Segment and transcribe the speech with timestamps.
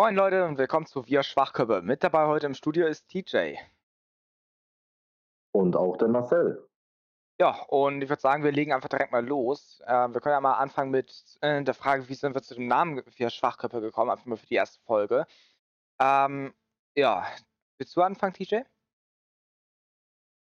[0.00, 1.82] Moin Leute und willkommen zu Wir Schwachköpfe.
[1.82, 3.56] Mit dabei heute im Studio ist TJ.
[5.52, 6.66] Und auch der Marcel.
[7.38, 9.82] Ja, und ich würde sagen, wir legen einfach direkt mal los.
[9.84, 12.66] Äh, wir können ja mal anfangen mit äh, der Frage, wie sind wir zu dem
[12.66, 15.26] Namen Wir Schwachköpfe gekommen, einfach mal für die erste Folge.
[16.00, 16.54] Ähm,
[16.96, 17.26] ja,
[17.76, 18.60] willst du anfangen, TJ?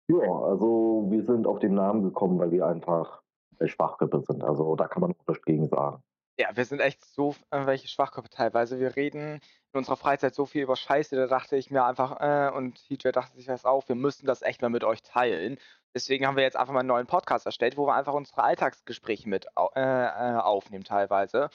[0.07, 3.21] Ja, also wir sind auf den Namen gekommen, weil wir einfach
[3.63, 4.43] Schwachköpfe sind.
[4.43, 6.01] Also da kann man nichts gegen sagen.
[6.37, 8.79] Ja, wir sind echt so äh, welche Schwachköpfe teilweise.
[8.79, 9.39] Wir reden
[9.71, 13.09] in unserer Freizeit so viel über Scheiße, da dachte ich mir einfach, äh, und TJ
[13.11, 15.57] dachte sich das auch, wir müssen das echt mal mit euch teilen.
[15.93, 19.29] Deswegen haben wir jetzt einfach mal einen neuen Podcast erstellt, wo wir einfach unsere Alltagsgespräche
[19.29, 19.45] mit
[19.75, 21.49] äh, äh, aufnehmen teilweise.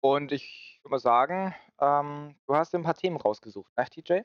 [0.00, 4.20] Und ich würde mal sagen, ähm, du hast dir ein paar Themen rausgesucht, ne, TJ?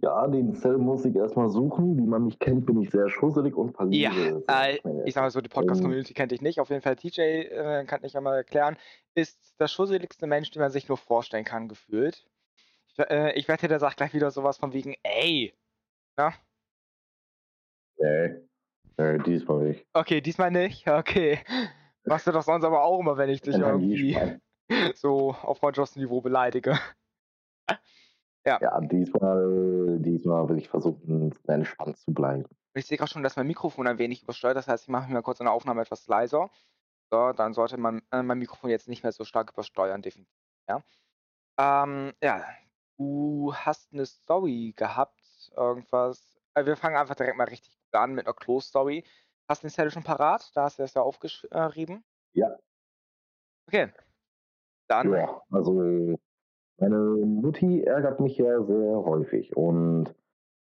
[0.00, 1.98] Ja, den Cell muss ich erstmal suchen.
[1.98, 5.30] Wie man mich kennt, bin ich sehr schusselig und Ja, verliere äh, ich sag mal
[5.30, 6.60] so, die Ähm, Podcast-Community kennt dich nicht.
[6.60, 8.76] Auf jeden Fall, TJ äh, kann ich ja mal erklären,
[9.14, 12.24] ist der schusseligste Mensch, den man sich nur vorstellen kann, gefühlt.
[12.88, 15.52] Ich, äh, ich wette, der sagt gleich wieder sowas von wegen, ey.
[16.16, 16.32] Na?
[17.98, 18.36] nee,
[18.96, 19.86] nee, diesmal nicht.
[19.92, 20.88] Okay, diesmal nicht.
[20.88, 21.40] Okay.
[22.04, 24.16] Machst du doch sonst aber auch immer, wenn ich dich irgendwie
[24.94, 26.78] so auf Freundschaftsniveau beleidige.
[28.48, 28.58] Ja.
[28.62, 32.46] Ja, diesmal, diesmal will ich versuchen, entspannt zu bleiben.
[32.72, 34.56] Ich sehe gerade schon, dass mein Mikrofon ein wenig übersteuert.
[34.56, 36.48] Das heißt, ich mache mal kurz in der Aufnahme etwas leiser.
[37.10, 40.34] So, dann sollte man äh, mein Mikrofon jetzt nicht mehr so stark übersteuern, definitiv.
[40.66, 40.82] Ja.
[41.58, 42.42] Ähm, ja,
[42.96, 46.38] du hast eine Story gehabt, irgendwas.
[46.54, 49.04] Äh, wir fangen einfach direkt mal richtig gut an mit einer Close-Story.
[49.46, 50.50] Hast du den Zettel schon parat?
[50.54, 52.02] Da hast du das ja aufgeschrieben.
[52.32, 52.56] Ja.
[53.66, 53.92] Okay.
[54.86, 55.12] Dann.
[55.12, 56.18] Ja, also
[56.78, 60.14] meine Mutti ärgert mich ja sehr häufig und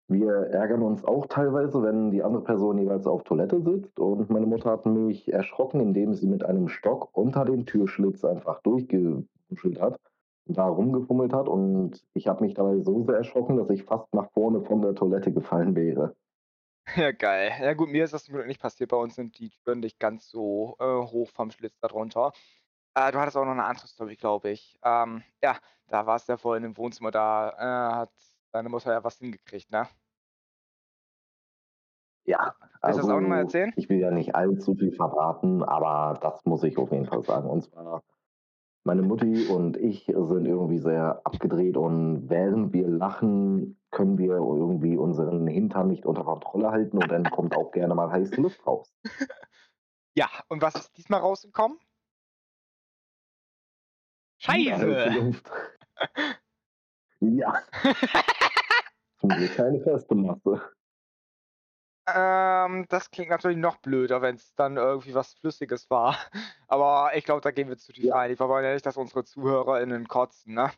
[0.07, 4.45] wir ärgern uns auch teilweise, wenn die andere Person jeweils auf Toilette sitzt und meine
[4.45, 9.99] Mutter hat mich erschrocken, indem sie mit einem Stock unter den Türschlitz einfach durchgebuschelt hat
[10.47, 14.13] und da rumgefummelt hat und ich habe mich dabei so sehr erschrocken, dass ich fast
[14.13, 16.15] nach vorne von der Toilette gefallen wäre.
[16.95, 17.51] Ja, geil.
[17.59, 18.91] Ja gut, mir ist das zum Glück nicht passiert.
[18.91, 22.31] Bei uns sind die Türen nicht ganz so äh, hoch vom Schlitz darunter.
[22.95, 24.79] Äh, du hattest auch noch eine andere Story, glaube ich.
[24.83, 25.57] Ähm, ja,
[25.87, 28.11] da warst du ja vorhin im Wohnzimmer, da äh, hat
[28.51, 29.87] deine Mutter ja was hingekriegt, ne?
[32.25, 33.73] Ja, Willst du das auch noch mal also erzählen?
[33.75, 37.49] ich will ja nicht allzu viel verraten, aber das muss ich auf jeden Fall sagen.
[37.49, 38.03] Und zwar,
[38.83, 44.97] meine Mutti und ich sind irgendwie sehr abgedreht und während wir lachen, können wir irgendwie
[44.97, 48.93] unseren Hintern nicht unter Kontrolle halten und dann kommt auch gerne mal heiße Luft raus.
[50.17, 51.77] Ja, und was ist diesmal rausgekommen?
[54.47, 55.41] Heiße Scheiße!
[57.21, 57.63] Ja,
[59.19, 60.61] zum Glück keine feste Masse.
[62.13, 66.17] ähm, das klingt natürlich noch blöder, wenn es dann irgendwie was Flüssiges war.
[66.67, 68.15] Aber ich glaube, da gehen wir zu tief Ja.
[68.15, 68.31] rein.
[68.31, 70.71] Ich wollen ja nicht, dass unsere ZuhörerInnen kotzen, ne?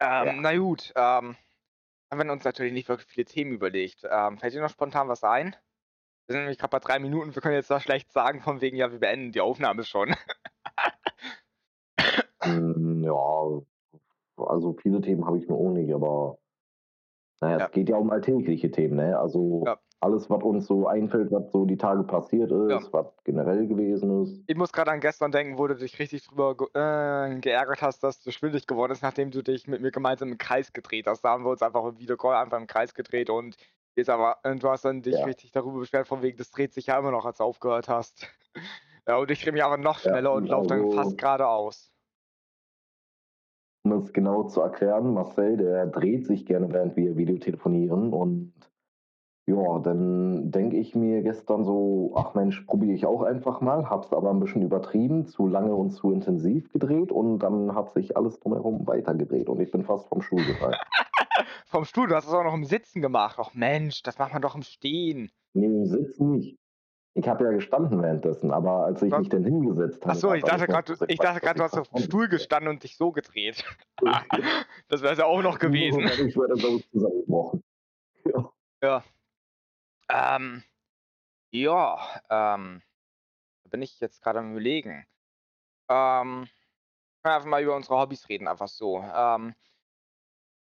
[0.00, 0.32] Ähm, Ja.
[0.32, 1.36] na gut, ähm,
[2.10, 4.06] haben wir uns natürlich nicht wirklich viele Themen überlegt.
[4.10, 5.56] Ähm, fällt dir noch spontan was ein?
[6.26, 7.34] Wir sind nämlich gerade bei drei Minuten.
[7.34, 10.14] Wir können jetzt da schlecht sagen, von wegen, ja, wir beenden die Aufnahme schon.
[12.42, 13.14] Hm, ja,
[14.36, 16.38] also viele Themen habe ich mir auch nicht, aber
[17.40, 17.66] naja, Ja.
[17.66, 19.18] es geht ja um alltägliche Themen, ne?
[19.18, 19.78] Also Ja.
[20.00, 22.76] alles, was uns so einfällt, was so die Tage passiert Ja.
[22.78, 24.42] ist, was generell gewesen ist.
[24.46, 28.02] Ich muss gerade an gestern denken, wo du dich richtig drüber ge äh, geärgert hast,
[28.02, 31.20] dass du schwindelig geworden ist, nachdem du dich mit mir gemeinsam im Kreis gedreht hast.
[31.22, 33.56] Da haben wir uns einfach im Videocall einfach im Kreis gedreht und
[33.94, 35.26] jetzt aber, äh, du hast dann dich Ja.
[35.26, 38.26] richtig darüber beschwert, von wegen, das dreht sich ja immer noch, als du aufgehört hast.
[39.06, 41.92] ja, und ich drehe mich aber noch Ja, schneller und laufe dann also fast geradeaus.
[43.84, 48.52] Um es genau zu erklären, Marcel, der dreht sich gerne, während wir Video telefonieren und
[49.48, 54.12] ja, dann denke ich mir gestern so, ach Mensch, probiere ich auch einfach mal, hab's
[54.12, 58.38] aber ein bisschen übertrieben, zu lange und zu intensiv gedreht und dann hat sich alles
[58.40, 60.76] drumherum weitergedreht und ich bin fast vom Stuhl gefallen.
[61.66, 63.36] Vom Stuhl, du hast es auch noch im Sitzen gemacht.
[63.40, 65.30] Ach Mensch, das macht man doch im Stehen.
[65.52, 66.58] Nee, im Sitzen nicht.
[67.18, 69.18] Ich habe ja gestanden währenddessen, aber als ich Was?
[69.18, 71.76] mich dann hingesetzt habe, Achso, ich es dachte gerade, so ich dachte gerade, du hast
[71.76, 73.64] auf dem Stuhl gestanden und dich so gedreht.
[74.88, 76.04] das wäre ja auch noch gewesen.
[76.04, 77.64] Ich würde so zusammengebrochen.
[78.24, 78.52] Ja.
[78.84, 79.04] Ja.
[80.36, 80.62] Ähm,
[81.50, 81.98] ja,
[82.30, 82.82] ähm,
[83.64, 85.04] da bin ich jetzt gerade am überlegen.
[85.88, 86.46] Ähm,
[87.24, 89.02] können einfach mal über unsere Hobbys reden, einfach so.
[89.02, 89.56] Ähm,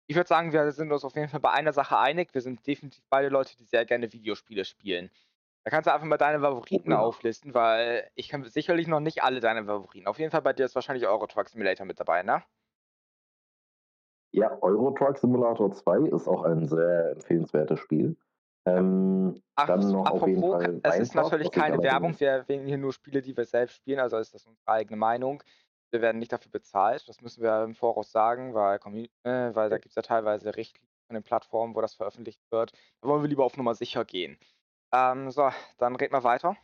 [0.06, 2.34] ich würde sagen, wir sind uns auf jeden Fall bei einer Sache einig.
[2.34, 5.10] Wir sind definitiv beide Leute, die sehr gerne Videospiele spielen.
[5.64, 6.98] Da kannst du einfach mal deine Favoriten Ja.
[7.00, 10.06] auflisten, weil ich kann sicherlich noch nicht alle deine Favoriten.
[10.08, 12.42] Auf jeden Fall bei dir ist wahrscheinlich Euro Truck Simulator mit dabei, ne?
[14.32, 18.16] Ja, Euro Truck Simulator 2 ist auch ein sehr empfehlenswertes Spiel.
[18.66, 22.66] Ähm, Ach, dann noch auf jeden apropos, Fall es ist natürlich keine Werbung, wir erwähnen
[22.66, 25.42] hier nur Spiele, die wir selbst spielen, also ist das unsere eigene Meinung.
[25.90, 27.06] wir werden nicht dafür bezahlt.
[27.06, 28.78] Das müssen wir im Voraus sagen, weil,
[29.24, 32.72] äh, weil da gibt es ja teilweise Richtlinien von den Plattformen, wo das veröffentlicht wird.
[33.02, 34.38] Da wollen wir lieber auf Nummer sicher gehen.
[34.92, 36.56] Ähm, so, dann reden wir weiter.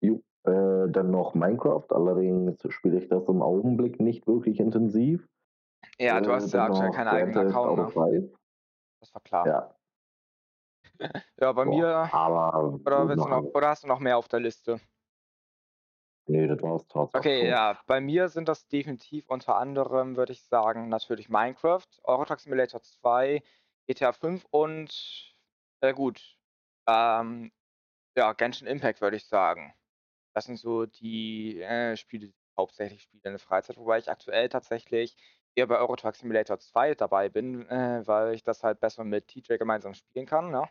[0.00, 1.86] Jo, äh, dann noch Minecraft.
[1.90, 5.28] Allerdings spiele ich das im Augenblick nicht wirklich intensiv.
[5.98, 7.96] Ja, äh, du hast ja aktuell keinen eigenen Account.
[7.96, 8.30] Ne?
[9.00, 9.46] Das war klar.
[9.46, 9.74] Ja.
[11.40, 11.86] ja, bei Boah, mir.
[12.12, 14.80] Aber oder, willst noch, oder hast du noch mehr auf der Liste?
[16.26, 17.38] Nee, das war's tatsächlich.
[17.38, 22.38] Okay, ja, bei mir sind das definitiv unter anderem, würde ich sagen, natürlich Minecraft, Eurotruck
[22.38, 23.42] Simulator 2,
[23.88, 25.34] GTA 5 und
[25.80, 26.36] äh, gut,
[26.86, 27.52] ähm,
[28.16, 29.74] ja, Genshin Impact würde ich sagen.
[30.34, 34.10] Das sind so die äh, Spiele, die ich hauptsächlich spiele in der Freizeit, wobei ich
[34.10, 35.16] aktuell tatsächlich
[35.54, 39.28] eher bei Euro Truck Simulator 2 dabei bin, äh, weil ich das halt besser mit
[39.28, 40.50] TJ gemeinsam spielen kann.
[40.50, 40.68] Ne?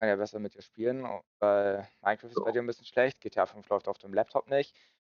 [0.00, 1.06] Kann ja besser mit dir spielen,
[1.40, 4.74] weil Minecraft ist bei dir ein bisschen schlecht, GTA 5 läuft auf dem Laptop nicht.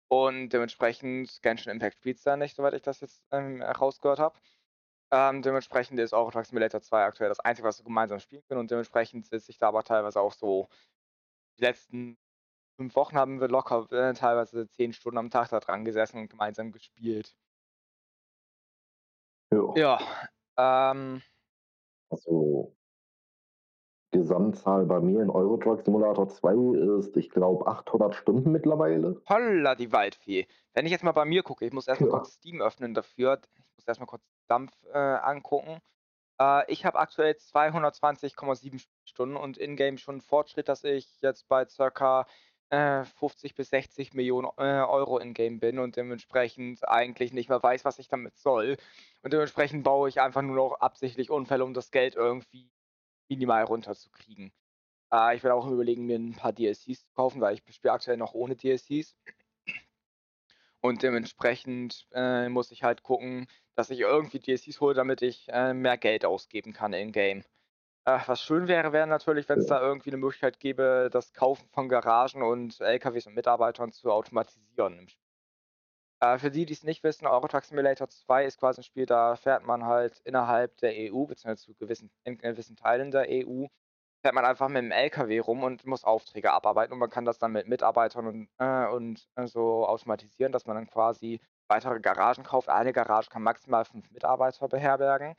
[0.09, 4.39] Und dementsprechend Genshin Impact spielt es da nicht, soweit ich das jetzt ähm, rausgehört habe.
[5.13, 8.61] Ähm, dementsprechend ist Euro Truck Simulator 2 aktuell das Einzige, was wir gemeinsam spielen können.
[8.61, 10.69] Und dementsprechend sitze ich da aber teilweise auch so.
[11.59, 12.19] Die letzten
[12.77, 16.31] fünf Wochen haben wir locker äh, teilweise zehn Stunden am Tag da dran gesessen und
[16.31, 17.37] gemeinsam gespielt.
[19.53, 19.75] Jo.
[19.77, 19.99] Ja.
[20.57, 21.23] Ähm,
[22.11, 22.77] Also
[24.11, 26.55] Gesamtzahl bei mir in Euro Truck Simulator 2
[26.99, 29.23] ist, ich glaube, 800 Stunden mittlerweile.
[29.29, 30.47] holla die Waldfee.
[30.75, 32.17] Wenn ich jetzt mal bei mir gucke, ich muss erstmal Ja.
[32.19, 33.41] kurz Steam öffnen dafür.
[33.55, 35.81] Ich muss erstmal kurz Dampf äh, angucken.
[36.41, 42.27] Äh, ich habe aktuell 220,7 Stunden und in-game schon Fortschritt, dass ich jetzt bei circa
[42.71, 47.85] äh, 50 bis 60 Millionen äh, Euro in-game bin und dementsprechend eigentlich nicht mehr weiß,
[47.85, 48.77] was ich damit soll.
[49.23, 52.71] Und dementsprechend baue ich einfach nur noch absichtlich Unfälle, um das Geld irgendwie
[53.29, 54.53] minimal runterzukriegen.
[55.13, 58.17] Äh, ich werde auch überlegen, mir ein paar DLCs zu kaufen, weil ich spiele aktuell
[58.17, 59.17] noch ohne DLCs.
[60.83, 63.47] Und dementsprechend äh, muss ich halt gucken,
[63.77, 67.45] dass ich irgendwie DLCs hole, damit ich äh, mehr Geld ausgeben kann in-game.
[68.05, 71.69] Äh, was schön wäre, wäre natürlich, wenn es da irgendwie eine Möglichkeit gäbe, das Kaufen
[71.71, 75.07] von Garagen und LKWs und Mitarbeitern zu automatisieren.
[76.21, 79.37] Äh, für die, die es nicht wissen, Eurotruck Simulator 2 ist quasi ein Spiel, da
[79.37, 83.67] fährt man halt innerhalb der EU, beziehungsweise zu gewissen, in gewissen Teilen der EU,
[84.23, 87.39] fährt man einfach mit dem LKW rum und muss Aufträge abarbeiten und man kann das
[87.39, 92.45] dann mit Mitarbeitern und, äh, und äh, so automatisieren, dass man dann quasi weitere Garagen
[92.45, 92.69] kauft.
[92.69, 95.35] Eine Garage kann maximal fünf Mitarbeiter beherbergen.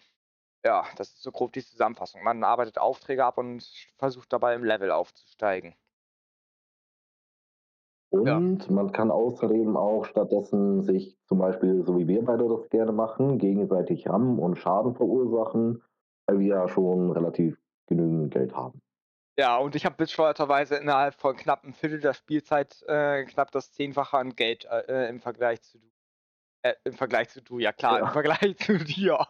[0.66, 2.24] Ja, das ist so grob die Zusammenfassung.
[2.24, 3.64] Man arbeitet Aufträge ab und
[3.98, 5.76] versucht dabei im Level aufzusteigen.
[8.10, 8.72] Und ja.
[8.72, 13.40] man kann außerdem auch stattdessen sich zum Beispiel, so wie wir beide das gerne machen,
[13.40, 15.82] gegenseitig rammen und Schaden verursachen,
[16.28, 18.82] weil wir ja schon relativ genügend Geld haben.
[19.38, 23.72] Ja, und ich habe bescheuerterweise innerhalb von knapp einem Viertel der Spielzeit äh, knapp das
[23.72, 25.94] Zehnfache an Geld äh, im Vergleich zu du.
[26.66, 28.06] Äh, Im Vergleich zu du, ja klar, ja.
[28.06, 29.20] im Vergleich zu dir.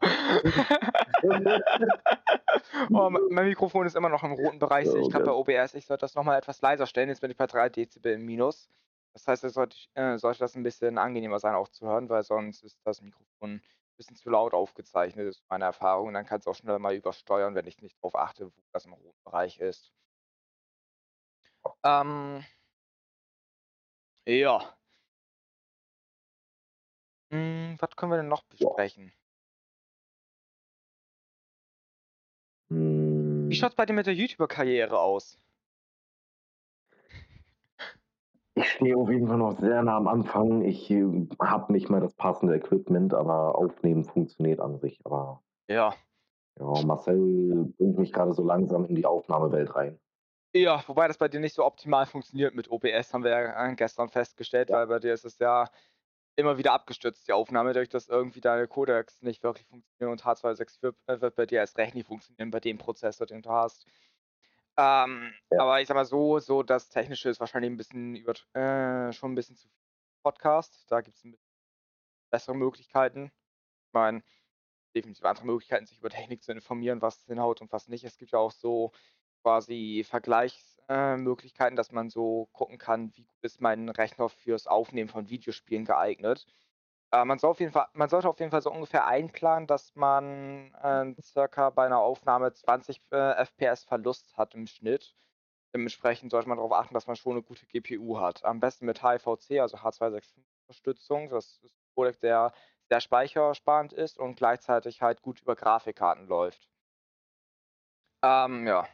[2.94, 4.86] oh, mein Mikrofon ist immer noch im roten Bereich.
[4.86, 7.10] Ja, ich glaube bei OBS, ich sollte das nochmal etwas leiser stellen.
[7.10, 8.70] Jetzt bin ich bei 3 Dezibel im Minus.
[9.14, 12.22] Das heißt, es sollte, äh, sollte das ein bisschen angenehmer sein, auch zu hören, weil
[12.22, 13.62] sonst ist das Mikrofon
[13.98, 16.07] bisschen zu laut aufgezeichnet, ist meine Erfahrung.
[16.10, 18.86] Und dann kannst du auch schnell mal übersteuern, wenn ich nicht darauf achte, wo das
[18.86, 19.94] im roten Bereich ist.
[21.84, 22.44] Ähm,
[24.25, 24.78] ja.
[27.34, 29.12] Hm, was können wir denn noch besprechen?
[33.48, 33.56] Wie Hm.
[33.56, 35.39] schaut es bei dir mit der YouTuber-Karriere aus?
[38.55, 40.62] Ich stehe auf jeden Fall noch sehr nah am Anfang.
[40.63, 45.00] Ich äh, habe nicht mal das passende Equipment, aber Aufnehmen funktioniert an sich.
[45.05, 45.95] Aber Ja.
[46.60, 50.00] ja, Marcel bringt mich gerade so langsam in die Aufnahmewelt rein.
[50.55, 53.75] Ja, wobei das bei dir nicht so optimal funktioniert mit OBS, haben wir ja äh,
[53.75, 54.77] gestern festgestellt, Ja.
[54.77, 55.67] weil bei dir ist es ja
[56.36, 60.95] immer wieder abgestürzt, die Aufnahme, dadurch, dass irgendwie deine Codecs nicht wirklich funktionieren und H264
[61.07, 63.88] äh, wird bei dir erst recht nicht funktionieren bei dem Prozessor, den du hast.
[64.77, 65.60] Ähm, Ja.
[65.62, 69.34] aber ich sag mal so, so das Technische ist wahrscheinlich ein bisschen über, äh, schon
[69.34, 69.77] ein bisschen zu viel
[70.24, 70.86] Podcast.
[70.92, 71.24] Da gibt es
[72.32, 73.32] bessere Möglichkeiten.
[73.88, 74.24] Ich meine,
[74.96, 78.03] definitiv andere Möglichkeiten, sich über Technik zu informieren, was hinhaut und was nicht.
[78.03, 78.92] Es gibt ja auch so
[79.44, 85.10] quasi Vergleichsmöglichkeiten, äh, dass man so gucken kann, wie gut ist mein Rechner fürs Aufnehmen
[85.10, 86.48] von Videospielen geeignet.
[87.13, 89.96] Äh, man, soll auf jeden Fall, man sollte auf jeden Fall so ungefähr einplanen, dass
[89.96, 95.15] man äh, circa bei einer Aufnahme 20 äh, FPS Verlust hat im Schnitt.
[95.75, 98.43] Dementsprechend sollte man darauf achten, dass man schon eine gute GPU hat.
[98.43, 101.29] Am besten mit HIVC, also H265-Unterstützung.
[101.29, 102.51] Das ist ein Codec, der
[102.89, 106.67] sehr speichersparend ist und gleichzeitig halt gut über Grafikkarten läuft.
[108.24, 108.88] Ähm, ja.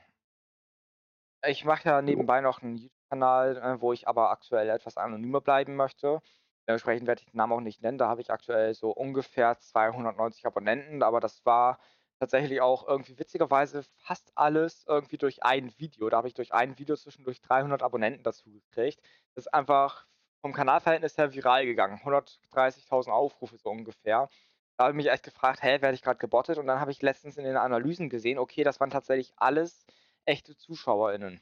[1.46, 5.78] Ich mache ja nebenbei noch einen YouTube-Kanal, äh, wo ich aber aktuell etwas anonymer bleiben
[5.78, 6.22] möchte.
[6.70, 8.00] Dementsprechend werde ich den Namen auch nicht nennen.
[8.00, 11.80] Da habe ich aktuell so ungefähr 290 Abonnenten, aber das war
[12.20, 16.10] tatsächlich auch irgendwie witzigerweise fast alles irgendwie durch ein Video.
[16.10, 19.02] Da habe ich durch ein Video zwischendurch 300 Abonnenten dazu gekriegt.
[19.36, 20.08] Das ist einfach
[20.42, 22.04] vom Kanalverhältnis her viral gegangen.
[22.06, 24.30] 130.000 Aufrufe so ungefähr.
[24.78, 27.02] Da habe ich mich echt gefragt: „Hä, werde ich gerade gebottet?“ Und dann habe ich
[27.02, 29.86] letztens in den Analysen gesehen, okay, das waren tatsächlich alles
[30.26, 31.42] echte ZuschauerInnen.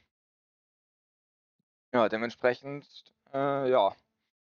[1.92, 3.94] Ja, dementsprechend, äh, ja,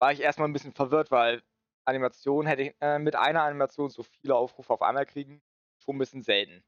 [0.00, 1.42] war ich erst mal 'n bisschen verwirrt, weil
[1.84, 5.42] Animation hätte ich äh, mit einer Animation so viele Aufrufe auf einmal kriegen,
[5.78, 6.64] schon 'n bisschen selten.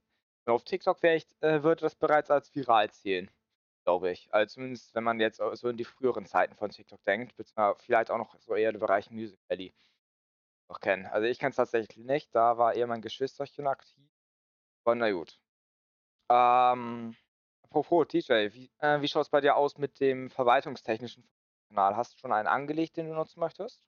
[0.47, 3.31] Und auf TikTok ich äh, würde das bereits als viral zählen,
[3.85, 4.33] glaube ich.
[4.35, 7.77] Also, zumindest, wenn man jetzt au so in die früheren Zeiten von TikTok denkt, beziehungsweise
[7.81, 9.75] vielleicht auch noch so eher den Bereich Musical.ly
[10.71, 11.07] noch kennen.
[11.07, 14.11] Also, ich kenne es tatsächlich nicht, da war eher mein Geschwisterchen aktiv.
[14.85, 15.41] Aber na gut.
[16.31, 17.17] Ähm,
[17.65, 21.29] apropos DJ, wie äh, wie schaut's bei dir aus mit dem verwaltungstechnischen
[21.73, 21.97] Kanal?
[21.97, 23.83] Hast du schon einen angelegt, den du nutzen möchtest?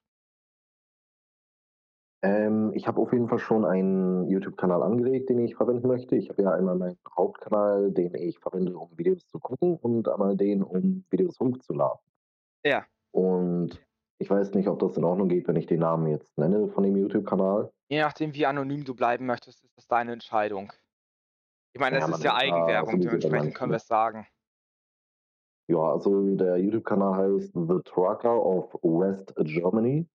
[2.23, 6.15] Ähm, ich habe auf jeden Fall schon einen YouTube-Kanal angelegt, den ich verwenden möchte.
[6.15, 10.35] Ich habe ja einmal meinen Hauptkanal, den ich verwende, um Videos zu gucken und einmal
[10.35, 11.99] den, um Videos hochzuladen.
[12.63, 12.85] Ja.
[13.11, 13.79] Und
[14.17, 16.83] ich weiß nicht, ob das in Ordnung geht, wenn ich den Namen jetzt nenne von
[16.83, 17.71] dem YouTube-Kanal.
[17.89, 20.73] Je nachdem, wie anonym du bleiben möchtest, ist das deine Entscheidung.
[21.73, 24.27] Ich meine, Ja, es man ist ja Eigenwerbung, dementsprechend können manchmal wir's sagen.
[25.69, 30.07] Ja, also der YouTube-Kanal heißt „The Trucker of West Germany“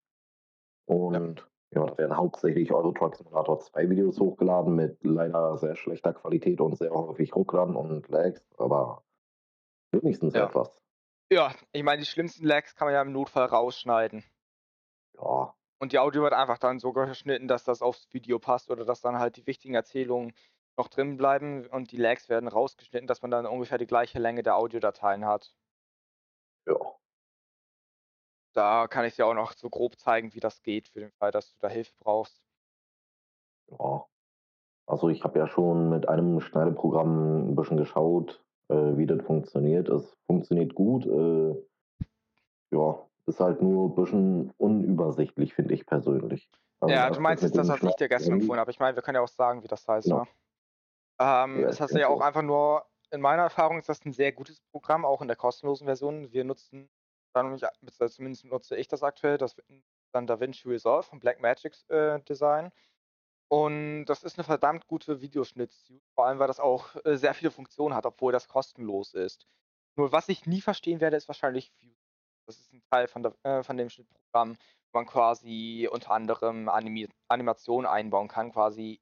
[1.11, 1.19] Ja.
[1.19, 6.13] und ja, da werden hauptsächlich Euro Truck Simulator 2 Videos hochgeladen mit leider sehr schlechter
[6.13, 9.03] Qualität und sehr häufig Rucklern und Lags, aber
[9.91, 10.49] wenigstens Ja.
[10.49, 10.79] etwas.
[11.31, 14.23] Ja, ich meine, die schlimmsten Lags kann man ja im Notfall rausschneiden.
[15.17, 15.55] Ja.
[15.81, 18.99] Und die Audio wird einfach dann so geschnitten, dass das aufs Video passt oder dass
[18.99, 20.33] dann halt die wichtigen Erzählungen
[20.79, 24.43] noch drin bleiben und die Lags werden rausgeschnitten, dass man dann ungefähr die gleiche Länge
[24.43, 25.53] der Audiodateien hat.
[26.67, 26.99] Ja.
[28.55, 31.31] Da kann ich dir auch noch so grob zeigen, wie das geht für den Fall,
[31.31, 32.39] dass du da Hilfe brauchst.
[33.71, 34.05] Ja.
[34.87, 39.89] Also, ich habe ja schon mit einem Schneideprogramm 'n bisschen geschaut, äh, wie das funktioniert.
[39.89, 41.55] Es funktioniert gut, äh
[42.71, 46.49] ja, ist halt nur bisschen unübersichtlich, finde ich persönlich.
[46.79, 48.71] Also, Ja, du das meinst jetzt das, dem was ich dir gestern empfohlen habe.
[48.71, 50.15] Ich meine, wir können ja auch sagen, wie das heißt, Genau.
[50.15, 50.27] ne?
[51.21, 54.13] Ähm, Ja, ist ich denke tatsächlich auch einfach nur in meiner Erfahrung ist das 'n
[54.13, 56.31] sehr gutes Programm, auch in der kostenlosen Version.
[56.31, 56.89] Wir nutzen
[57.33, 59.55] dann beziehungsweise zumindest nutze ich das aktuell, das
[60.13, 62.71] dann DaVinci Resolve von Blackmagic's, äh, Design.
[63.49, 67.51] Und das ist 'ne verdammt gute Videoschnitt-Suite, vor allem, weil das auch, äh, sehr viele
[67.51, 69.47] Funktionen hat, obwohl das kostenlos ist.
[69.97, 71.95] Nur was ich nie verstehen werde, ist wahrscheinlich Vue.
[72.47, 74.57] Das ist 'n Teil von der äh, von dem Schnittprogramm,
[74.93, 79.01] wo man quasi unter anderem Animi Animationen einbauen kann quasi.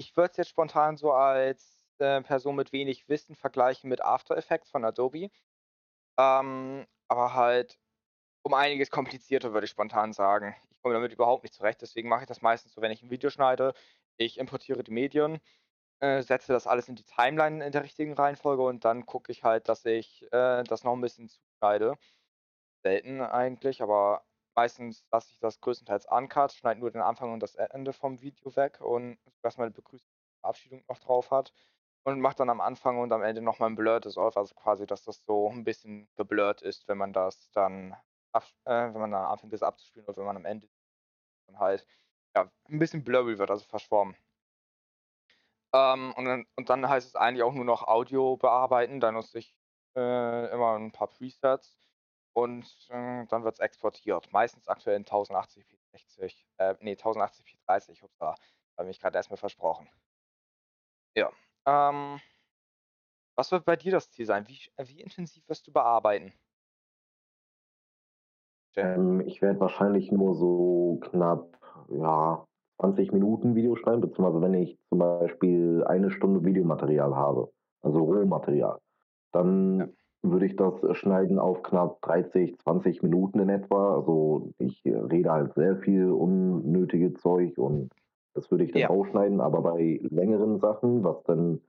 [0.00, 4.34] Ich würde es jetzt spontan so als, äh, Person mit wenig Wissen vergleichen mit After
[4.34, 5.28] Effects von Adobe.
[6.18, 7.78] Ähm, aber halt
[8.42, 10.56] um einiges komplizierter, würde ich spontan sagen.
[10.70, 13.10] Ich komme damit überhaupt nicht zurecht, deswegen mache ich das meistens so, wenn ich 'n
[13.10, 13.74] Video schneide,
[14.18, 15.40] ich importiere die Medien,
[16.00, 19.44] äh, setze das alles in die Timeline in der richtigen Reihenfolge und dann gucke ich
[19.44, 21.98] halt, dass ich, äh, das noch 'n bisschen zuschneide.
[22.84, 24.24] Selten eigentlich, aber
[24.56, 28.54] meistens lasse ich das größtenteils uncut, schneide nur den Anfang und das Ende vom Video
[28.56, 30.08] weg und dass man Begrüßung
[30.42, 31.52] Verabschiedung noch drauf hat
[32.04, 34.86] und mache dann am Anfang und am Ende noch mal 'n Blur Dissolve, also quasi,
[34.86, 37.94] dass das so 'n bisschen geblurrt ist, wenn man das dann
[38.34, 40.68] äh, wenn man dann anfängt, das abzuspielen oder wenn man am Ende
[41.48, 41.86] dann halt,
[42.36, 44.16] ja, 'n bisschen blurry wird, also verschwommen.
[45.74, 48.98] Ähm, und dann und dann heißt es eigentlich auch nur noch Audio bearbeiten.
[49.00, 49.54] Da nutze ich,
[49.96, 51.76] äh, immer 'n paar Presets
[52.42, 54.32] und, äh, dann wird's exportiert.
[54.32, 58.34] Meistens aktuell in 1080p60, äh, ne, 1080p30, hupsa,
[58.76, 59.88] habe mich grad erst mal versprochen.
[61.14, 61.30] Ja,
[61.66, 62.20] ähm
[63.36, 64.46] was wird bei dir das Ziel sein?
[64.48, 66.34] Wie wie intensiv wirst du bearbeiten?
[68.76, 72.44] Ähm, ich werde wahrscheinlich nur so knapp, ja,
[72.80, 77.50] 20 Minuten Video schneiden, beziehungsweise wenn ich zum Beispiel 1 Stunde Videomaterial habe,
[77.82, 78.78] also Rohmaterial,
[79.32, 83.96] dann würde ich das schneiden auf knapp 30, 20 Minuten in etwa.
[83.96, 87.90] Also, ich rede halt sehr viel unnötige Zeug und
[88.34, 88.88] das würde ich dann Ja.
[88.88, 91.60] rausschneiden, aber bei längeren Sachen, was dann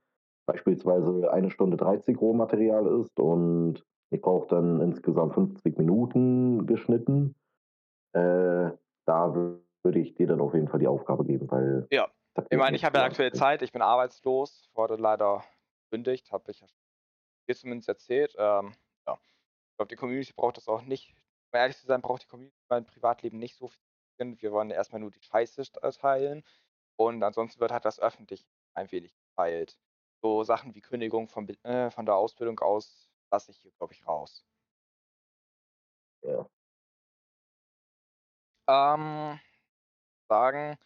[0.46, 7.34] beispielsweise 1 Stunde 30 Rohmaterial ist und ich brauche dann insgesamt 50 Minuten geschnitten,
[8.14, 8.70] äh,
[9.06, 9.34] da
[9.84, 12.10] würde ich dir dann auf jeden Fall die Aufgabe geben, weil Ja.
[12.48, 13.32] Ich meine, ich habe ja aktuell.
[13.32, 15.44] Zeit, ich bin arbeitslos, wurde leider
[15.90, 16.66] gekündigt, habe ich ja
[17.54, 18.34] dir zumindest erzählt.
[18.38, 18.74] Ähm,
[19.06, 19.20] ja.
[19.72, 21.14] Ich glaube, die Community braucht das auch nicht.
[21.52, 23.80] Um ehrlich zu sein, braucht die Community mein Privatleben nicht so viel.
[24.18, 26.44] Wir wollen ja erst mal nur die Scheiße äh, teilen
[26.96, 29.78] und ansonsten wird halt das öffentlich ein wenig geteilt.
[30.22, 34.06] So Sachen wie Kündigung von äh, von der Ausbildung aus lasse ich hier, glaube ich,
[34.06, 34.44] raus.
[36.22, 36.48] Ja.
[38.68, 39.40] Ähm,
[40.28, 40.78] sagen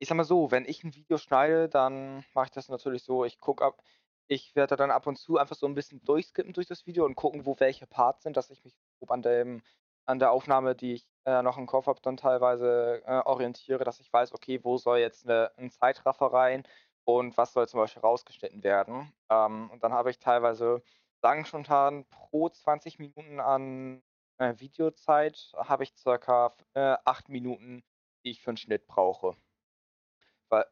[0.00, 3.24] ich sage mal so, wenn ich 'n Video schneide, dann mache ich das natürlich so,
[3.24, 3.82] ich gucke ab
[4.28, 7.14] ich werde dann ab und zu einfach so 'n bisschen durchskippen durch das Video und
[7.16, 8.74] gucken, wo welche Parts sind, dass ich mich
[9.08, 9.62] an dem
[10.06, 14.00] an der Aufnahme, die ich, äh, noch im Kopf habe, dann teilweise, äh, orientiere, dass
[14.00, 16.64] ich weiß, okay, wo soll jetzt 'ne 'n Zeitraffer rein
[17.04, 19.12] und was soll zum Beispiel rausgeschnitten werden.
[19.30, 20.82] Ähm, und dann habe ich teilweise
[21.22, 24.02] sagen spontan pro 20 Minuten an,
[24.38, 27.82] äh, Videozeit habe ich circa f äh, 8 Minuten,
[28.24, 29.36] die ich für 'n Schnitt brauche.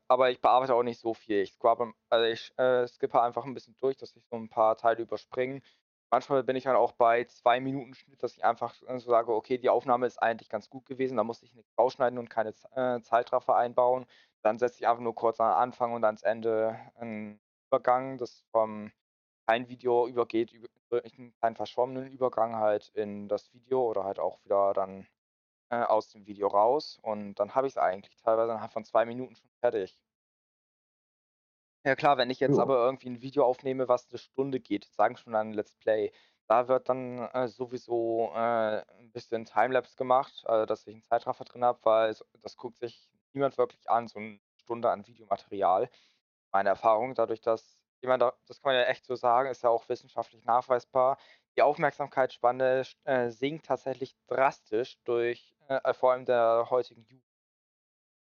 [0.09, 1.41] Aber ich bearbeite auch nicht so viel.
[1.43, 4.77] Ich scrubbe also, ich, äh, skippe einfach 'n bisschen durch, dass ich so 'n paar
[4.77, 5.61] Teile überspringe.
[6.11, 9.35] Manchmal bin ich dann auch bei 2 Minuten Schnitt, dass ich einfach, äh, so sage:
[9.35, 12.51] „Okay, die Aufnahme ist eigentlich ganz gut gewesen, da musste ich nix rausschneiden und keine
[12.75, 14.07] äh, Zeitraffer einbauen.“
[14.43, 18.93] Dann setze ich einfach nur kurz an Anfang und ans Ende 'n Übergang, das vom
[19.47, 24.19] ein Video übergeht über durch 'n kleinen verschwommenen Übergang halt in das Video oder halt
[24.21, 25.07] auch wieder dann,
[25.73, 29.37] äh, aus dem Video raus und dann habe ich's eigentlich teilweise innerhalb von 2 Minuten
[29.37, 29.97] schon fertig.
[31.87, 32.61] Ja klar, wenn ich jetzt Ja.
[32.61, 36.13] aber irgendwie 'n Video aufnehme, was 'ne Stunde geht, sagen schon ein Let's Play,
[36.47, 41.43] da wird dann, äh, sowieso, äh, 'n bisschen Timelapse gemacht, äh, dass ich 'n Zeitraffer
[41.45, 45.91] drin habe, weil das guckt sich niemand wirklich an, so 'ne Stunde an Videomaterial.
[46.53, 49.71] Meine Erfahrung dadurch, dass jemand da das kann man ja echt so sagen, ist ja
[49.71, 51.19] auch wissenschaftlich nachweisbar.
[51.57, 57.25] Die Aufmerksamkeitsspanne äh, sinkt tatsächlich drastisch durch äh, vor allem der heutigen Jugend.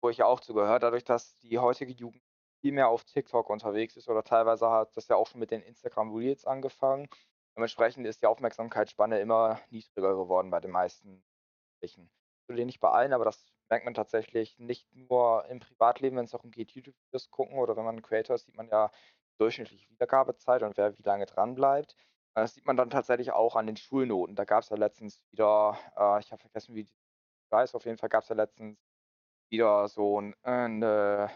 [0.03, 2.23] Wo ich ja auch zu gehöre, dadurch, dass die heutige Jugend
[2.61, 5.63] viel mehr auf TikTok unterwegs ist oder teilweise hat das ja auch schon mit den
[5.63, 7.09] Instagram Reels angefangen.
[7.57, 11.25] Dementsprechend ist die Aufmerksamkeitsspanne immer niedriger geworden bei den meisten
[11.81, 12.11] Jugendlichen.
[12.67, 16.73] nicht bei allen, aber das merkt man tatsächlich nicht nur im Privatleben, wenn's darum geht,
[16.73, 18.91] YouTube-Videos gucken oder wenn man 'n Creator ist, sieht man ja
[19.39, 21.97] durchschnittliche Wiedergabezeit und wer wie lange dranbleibt.
[22.35, 24.37] Das sieht man dann tatsächlich auch an den Schulnoten.
[24.37, 26.93] Da gab's ja letztens wieder, äh ich habe vergessen, wie die
[27.55, 28.79] heißt, auf jeden Fall gab's ja letztens
[29.51, 31.31] wieder so 'n äh, 'ne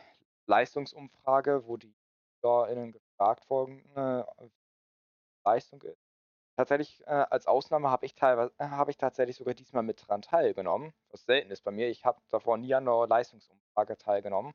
[0.46, 1.96] Leistungsumfrage, wo die
[2.42, 4.24] SchülerInnen gefragt wurden, äh,
[5.44, 6.00] Leistung ist.
[6.56, 10.22] Tatsächlich, äh, als Ausnahme habe ich teilwei äh, habe ich tatsächlich sogar diesmal mit dran
[10.22, 11.88] teilgenommen, was selten ist bei mir.
[11.90, 14.54] Ich habe davor nie an 'ner Leistungsumfrage teilgenommen.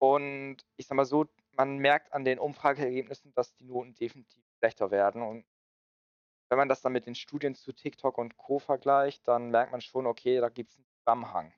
[0.00, 4.90] Und ich sage mal so, man merkt an den Umfrageergebnissen, dass die Noten definitiv schlechter
[4.92, 5.44] werden und
[6.50, 8.58] wenn man das dann mit den Studien zu TikTok und Co.
[8.58, 11.54] vergleicht, dann merkt man schon, okay, da gibt's 'n Zusammenhang.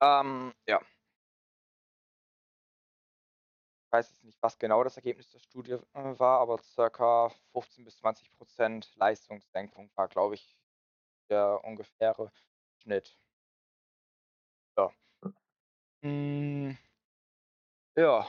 [0.00, 0.80] Ähm, ja.
[3.92, 7.96] Weiß jetzt nicht, was genau das Ergebnis der Studie, äh, war, aber circa 15 bis
[7.96, 10.56] 20 % Leistungssenkung war, glaube ich,
[11.28, 12.30] der ungefähre
[12.78, 13.18] Schnitt.
[14.76, 14.92] Ja.
[16.02, 16.78] Hm.
[17.96, 18.26] Ja.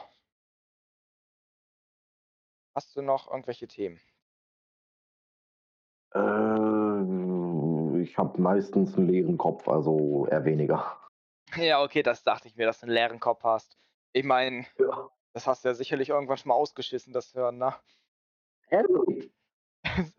[2.74, 4.02] Hast du noch irgendwelche Themen?
[6.14, 6.81] Äh,
[8.02, 10.98] ich habe meistens 'n leeren Kopf, also eher weniger.
[11.56, 13.78] Ja, okay, das dachte ich mir, dass du 'n leeren Kopf hast.
[14.14, 15.10] Ich meine, Ja.
[15.34, 17.74] das hast du ja sicherlich irgendwann schon mal ausgeschissen, das Hirn, ne?
[18.70, 19.32] Ehrlich?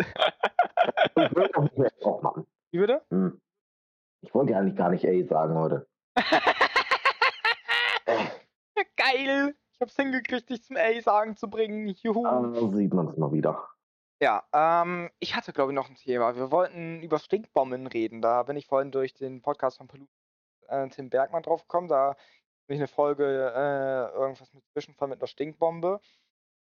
[2.70, 3.02] Wie bitte?
[3.10, 3.40] Hm.
[4.22, 5.86] Ich wollte ja eigentlich gar nicht ey sagen heute.
[8.96, 9.54] Geil.
[9.74, 11.88] Ich habe es hingekriegt, dich zum ey sagen zu bringen.
[12.02, 12.22] Juhu.
[12.22, 13.68] Da sieht man's mal wieder.
[14.22, 16.36] Ja, ähm, ich hatte, glaube ich, noch 'n Thema.
[16.36, 18.22] Wir wollten über Stinkbomben reden.
[18.22, 20.06] Da bin ich vorhin durch den Podcast von Polu
[20.68, 21.88] äh, Tim Bergmann drauf gekommen.
[21.88, 22.16] Da
[22.68, 26.00] ich 'ne Folge, äh, irgendwas mit Zwischenfall mit 'ner Stinkbombe.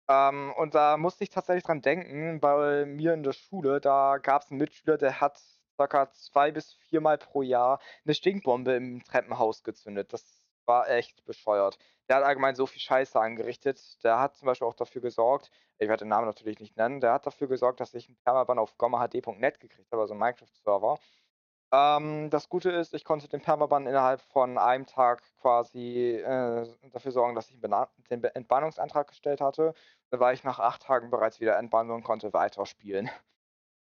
[0.10, 4.52] Ähm, und da musste ich tatsächlich dran denken, bei mir in der Schule, da gab's
[4.52, 5.42] 'n Mitschüler, der hat
[5.80, 10.14] circa 2 bis viermal pro Jahr 'ne Stinkbombe im Treppenhaus gezündet.
[10.14, 11.78] Das war echt bescheuert.
[12.10, 14.04] Der hat allgemein so viel Scheiße angerichtet.
[14.04, 17.12] Der hat zum Beispiel auch dafür gesorgt ich werde den Namen natürlich nicht nennen, der
[17.14, 21.00] hat dafür gesorgt, dass ich 'n Permaban auf gommahd.net gekriegt habe, also 'n Minecraft-Server.
[21.74, 27.12] Ähm, das Gute ist, ich konnte den Permaban innerhalb von einem Tag quasi, äh, dafür
[27.14, 29.74] sorgen, dass ich den Entbannungsantrag gestellt hatte.
[30.12, 33.10] War ich nach 8 Tagen bereits wieder entbannt und konnte weiterspielen.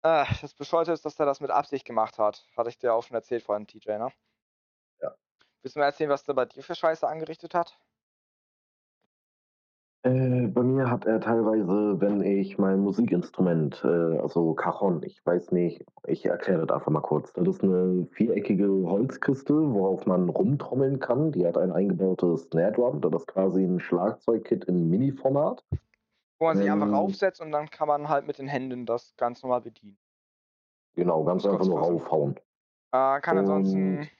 [0.04, 2.46] Äh, das Bescheuerte ist, dass der das mit Absicht gemacht hat.
[2.56, 4.12] Hatte ich dir auch schon erzählt vorhin, TJ, ne?
[5.64, 7.78] Willst du mal erzählen, was der bei dir für Scheiße angerichtet hat?
[10.04, 15.52] Äh, bei mir hat er teilweise, wenn ich mein Musikinstrument, äh, also Cajon, ich weiß
[15.52, 17.32] nicht ich erkläre das einfach mal kurz.
[17.34, 21.30] Das ist 'ne viereckige Holzkiste, worauf man rumtrommeln kann.
[21.30, 25.64] Die hat ein eingebautes Snare Drum, das ist quasi 'n Schlagzeugkit in Mini-Format.
[26.40, 29.14] Wo man sich einfach Ähm raufsetzt und dann kann man halt mit den Händen das
[29.16, 29.98] ganz normal bedienen.
[30.96, 32.36] Genau, ganz einfach nur raufhauen.
[32.92, 34.10] Äh, kann ansonsten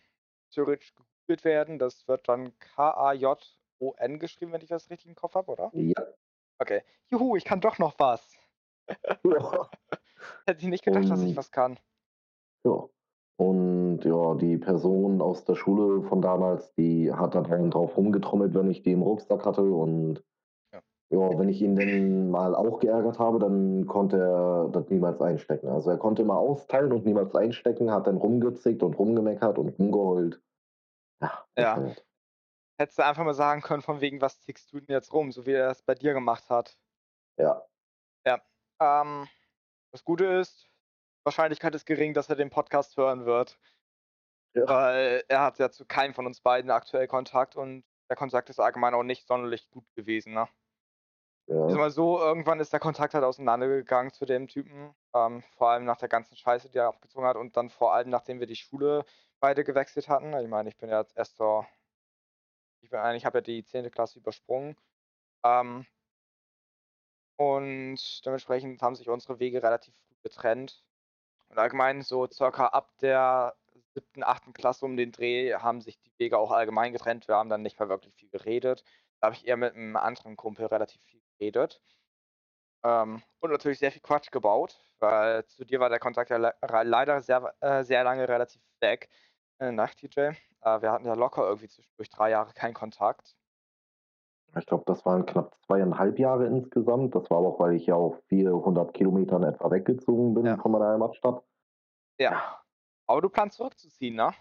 [0.51, 0.95] theoretisch
[1.33, 1.79] gegoogelt werden.
[1.79, 5.71] Das wird dann K-A-J-O-N geschrieben, wenn ich das richtig im Kopf habe, oder?
[5.75, 6.07] Ja.
[6.59, 6.83] Okay.
[7.11, 8.37] Juhu, ich kann doch noch was.
[9.25, 9.69] Ja.
[10.47, 11.79] Hätte ich nicht gedacht, dass ich Und was kann.
[12.65, 12.89] Ja.
[13.37, 18.55] Und ja, die Person aus der Schule von damals, die hat dann einen drauf rumgetrommelt,
[18.55, 20.23] wenn ich die im Rucksack hatte und
[20.73, 20.81] Ja.
[21.11, 25.69] ja, wenn ich ihn dann mal auch geärgert habe, dann konnte er das niemals einstecken.
[25.69, 30.41] Also, er konnte immer austeilen und niemals einstecken, hat dann rumgezickt und rumgemeckert und rumgeheult.
[31.57, 31.95] Ja.
[32.79, 35.47] Hättest du einfach mal sagen können von wegen: „Was zickst du denn jetzt rum?“, so
[35.47, 36.77] wie er es bei dir gemacht hat.
[37.39, 37.65] Ja.
[38.27, 38.43] Ja,
[38.81, 39.29] ähm,
[39.93, 40.69] das Gute ist,
[41.25, 43.59] Wahrscheinlichkeit ist gering, dass er den Podcast hören wird.
[44.55, 44.69] Ja.
[44.69, 48.61] Weil er hat ja zu keinem von uns beiden aktuell Kontakt und der Kontakt ist
[48.61, 50.49] allgemein auch nicht sonderlich gut gewesen, ne?
[51.47, 51.57] Ja.
[51.57, 55.97] mal so, irgendwann ist der Kontakt halt auseinandergegangen zu dem Typen, ähm, vor allem nach
[55.97, 59.05] der ganzen Scheiße, die er abgezogen hat und dann vor allem, nachdem wir die Schule
[59.43, 60.33] beide gewechselt hatten.
[60.35, 61.67] Ich meine, ich bin ja jetzt erst zur
[62.85, 63.91] ich bin eigentlich habe ja die 10.
[63.91, 64.77] Klasse übersprungen.
[65.45, 65.87] Ähm
[67.39, 70.85] und dementsprechend haben sich unsere Wege relativ früh getrennt.
[71.49, 73.57] Und allgemein so circa ab der
[73.95, 74.55] 7., 8.
[74.55, 77.29] Klasse um den Dreh haben sich die Wege auch allgemein getrennt.
[77.29, 78.85] Wir haben dann nicht mehr wirklich viel geredet.
[79.21, 81.81] Da habe ich eher mit 'nem anderen Kumpel relativ viel geredet.
[82.85, 86.83] Ähm, und natürlich sehr viel Quatsch gebaut, weil zu dir war der Kontakt ja rei
[86.83, 89.09] leider sehr äh, sehr lange relativ weg,
[89.59, 90.19] äh, nach TJ.
[90.63, 93.35] Äh, wir hatten ja locker irgendwie zwischendurch 3 Jahre keinen Kontakt.
[94.59, 97.15] Ich glaube, das waren knapp 2,5 Jahre insgesamt.
[97.15, 100.59] Das war aber auch, weil ich ja auch 400 Kilometer in etwa weggezogen bin Ja.
[100.59, 101.45] von meiner Heimatstadt.
[102.21, 102.63] Ja.
[103.07, 104.35] Aber du planst zurückzuziehen, ne?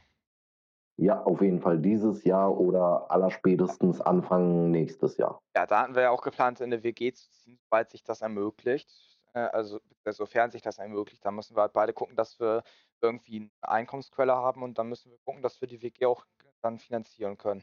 [1.00, 5.42] Ja, auf jeden Fall dieses Jahr oder allerspätestens Anfang nächstes Jahr.
[5.56, 8.22] Ja, da hatten wir ja auch geplant, in 'ne WG zu ziehen, sobald sich das
[8.22, 9.20] ermöglicht.
[9.34, 12.64] Äh, also, sofern sich das ermöglicht, dann müssen wir halt beide gucken, dass wir
[13.02, 16.26] irgendwie 'ne Einkommensquelle haben und dann müssen wir gucken, dass wir die WG auch
[16.62, 17.62] dann finanzieren können.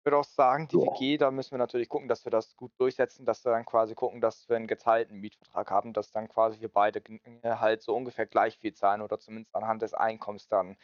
[0.00, 0.82] Ich würde auch sagen, die Ja.
[0.82, 3.94] WG, da müssen wir natürlich gucken, dass wir das gut durchsetzen, dass wir dann quasi
[3.96, 7.00] gucken, dass wir 'n geteilten Mietvertrag haben, dass dann quasi wir beide
[7.42, 10.76] äh, halt so ungefähr gleich viel zahlen oder zumindest anhand des Einkommens dann,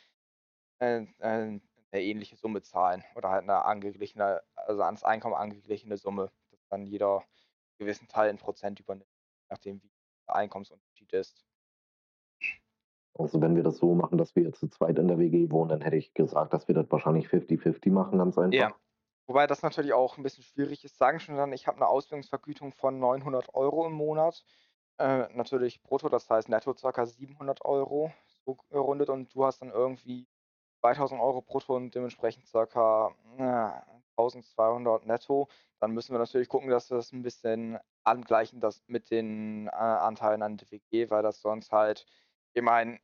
[0.81, 1.47] äh, äh,
[1.93, 6.87] 'ne ähnliche Summe zahlen oder halt 'ne angeglichene also, ans Einkommen angeglichene Summe, dass dann
[6.87, 9.11] jeder 'n gewissen Teil in Prozent übernimmt,
[9.51, 9.91] nachdem wie
[10.29, 11.48] der Einkommensunterschied ist.
[13.21, 15.81] Also, wenn wir das so machen, dass wir zu zweit in der WG wohnen, dann
[15.81, 18.69] hätte ich gesagt, dass wir das wahrscheinlich fifty-fifty machen, ganz einfach.
[18.69, 18.73] Ja.
[19.27, 20.97] Wobei das natürlich auch 'n bisschen schwierig ist.
[20.97, 24.45] Sagen schon dann, ich habe 'ne Ausbildungsvergütung von 900 € im Monat,
[24.99, 28.11] äh, natürlich brutto, das heißt netto circa 700 €,
[28.47, 30.27] so gerundet und du hast dann irgendwie
[30.81, 32.47] 2.000 € brutto und dementsprechend
[33.37, 35.49] na, 1.200 netto.
[35.81, 39.71] Dann müssen wir natürlich gucken, dass wir das 'n bisschen angleichen, das mit den, äh,
[39.73, 42.07] Anteilen an der WG, weil das sonst halt
[42.55, 42.99] ich meine,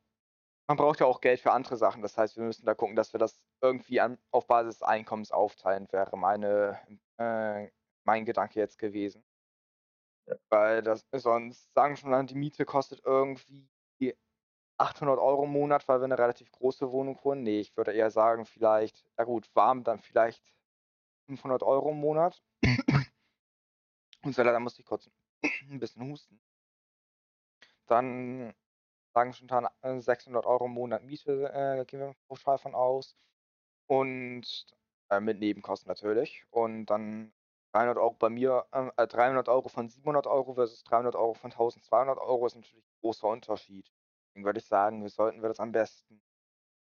[0.68, 2.02] man braucht ja auch Geld für andere Sachen.
[2.02, 5.30] Das heißt, wir müssen da gucken, dass wir das irgendwie an auf Basis des Einkommens
[5.32, 6.80] aufteilen, wäre meine
[7.18, 7.70] äh,
[8.04, 9.22] mein Gedanke jetzt gewesen.
[10.28, 10.36] Ja.
[10.50, 13.68] Weil das sonst sagen schon dann, die Miete kostet irgendwie
[14.78, 17.42] 800 € im Monat, weil wir 'ne relativ große Wohnung wohnen.
[17.44, 20.44] Ne, ich würde eher sagen, vielleicht ja gut, warm dann vielleicht
[21.28, 22.42] 500 € im Monat.
[24.22, 25.10] Upsala, da musste ich kurz
[25.70, 26.40] 'n bisschen husten.
[27.88, 28.54] Dann
[29.14, 33.16] sagen schon dann, äh, 600 € im Monat Miete, äh, gehen wir pauschal von aus
[33.88, 34.66] und
[35.10, 36.44] äh, mit Nebenkosten natürlich.
[36.50, 37.34] Und dann
[37.74, 41.52] 300 € bei mir äh, äh, 300 € von 700 € versus 300 € von
[41.56, 43.90] 1.200 € ist natürlich 'n großer Unterschied.
[44.30, 46.22] Deswegen würde ich sagen, wir sollten wir das am besten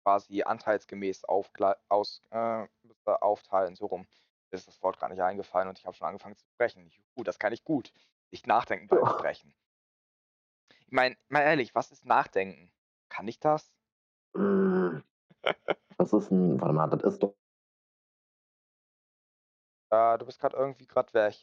[0.04, 2.66] quasi anteilsgemäß aus äh,
[3.06, 4.02] aufteilen, so rum.
[4.50, 6.88] Mir ist das Wort grad nicht eingefallen und ich habe schon angefangen zu sprechen.
[6.90, 7.92] Juhu, das kann ich gut.
[8.32, 9.06] Nicht nachdenken beim.
[9.06, 9.54] Sprechen.
[10.86, 12.72] Ich meine, mal ehrlich, was ist Nachdenken?
[13.10, 13.70] Kann ich das?
[14.36, 15.02] Hm.
[15.98, 17.36] Was ist 'n warte mal, das ist doch
[19.90, 21.36] Äh, du bist grad irgendwie grad weg.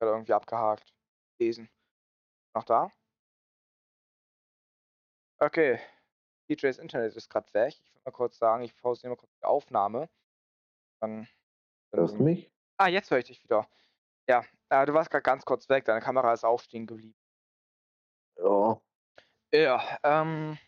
[0.00, 0.92] Grad irgendwie abgehakt
[1.38, 1.70] gewesen.
[2.54, 2.92] Noch da?
[5.40, 5.78] Okay.
[6.48, 7.74] TJs Internet ist grad weg.
[7.74, 10.08] Ich würde mal kurz sagen, ich pausiere mal kurz die Aufnahme.
[11.00, 11.28] Dann
[11.92, 12.50] Hörst du dann mich?
[12.78, 13.68] ah, jetzt höre ich dich wieder.
[14.28, 17.17] Ja, äh, du warst grad ganz kurz weg, deine Kamera ist auch stehen geblieben.
[18.38, 18.80] Ja.
[19.52, 20.58] Ja, ähm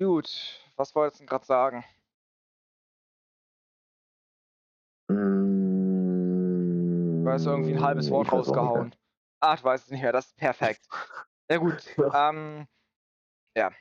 [0.00, 1.84] gut, was wolltest 'n grad sagen?
[7.24, 8.94] Du hast irgendwie 'n halbes Hm, Wort rausgehauen.
[9.40, 10.86] Ah, du weißt es nicht mehr, das ist perfekt.
[11.50, 12.12] Ja gut, Ja.
[12.12, 12.66] ähm,
[13.56, 13.72] ja.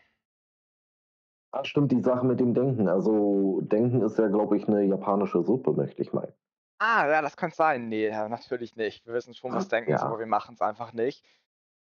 [1.54, 2.88] Ah, stimmt, die Sache mit dem Denken.
[2.90, 6.34] Also, Denken ist ja, glaube ich, 'ne japanische Suppe, möchte ich meinen.
[6.82, 7.90] Ah, ja, das könnte sein.
[7.90, 9.06] Ne, ja, natürlich nicht.
[9.08, 10.20] Wir wissen schon, was Denken ist, aber Ja.
[10.20, 11.26] wir machen's einfach nicht.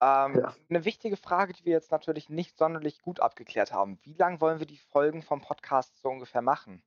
[0.03, 0.57] Ähm, Ja.
[0.69, 3.99] 'ne wichtige Frage, die wir jetzt natürlich nicht sonderlich gut abgeklärt haben.
[4.03, 6.83] Wie lang wollen wir die Folgen vom Podcast so ungefähr machen?